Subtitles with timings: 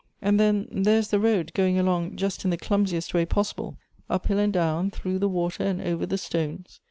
[0.19, 3.77] And then there is the road going along just in the clumsiest way possible,—
[4.09, 6.79] up liill and down, through the water, and over the stones.